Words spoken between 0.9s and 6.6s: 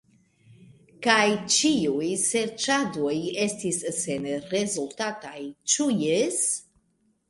Kaj ĉiuj serĉadoj estis senrezultataj; ĉu jes?